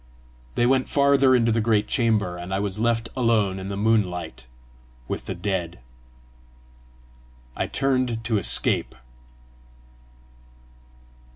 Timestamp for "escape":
8.39-8.95